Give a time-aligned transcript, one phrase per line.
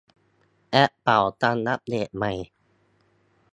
[0.71, 2.33] แอปเป๋าตังอัปเดตใหม่